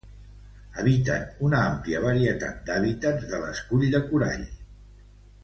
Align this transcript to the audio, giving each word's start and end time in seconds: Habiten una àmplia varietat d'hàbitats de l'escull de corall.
Habiten 0.83 1.27
una 1.49 1.59
àmplia 1.73 1.99
varietat 2.05 2.65
d'hàbitats 2.71 3.29
de 3.35 3.43
l'escull 3.45 3.87
de 3.95 4.03
corall. 4.09 4.51